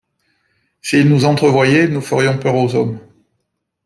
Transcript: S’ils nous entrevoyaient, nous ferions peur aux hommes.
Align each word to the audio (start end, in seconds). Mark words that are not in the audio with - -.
S’ils 0.81 1.07
nous 1.07 1.25
entrevoyaient, 1.25 1.87
nous 1.87 2.01
ferions 2.01 2.35
peur 2.39 2.55
aux 2.55 2.73
hommes. 2.73 2.99